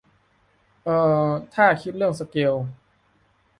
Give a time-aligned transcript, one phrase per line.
[0.83, 0.97] เอ้
[1.29, 2.55] อ ถ้าคิดเรื่องสเกล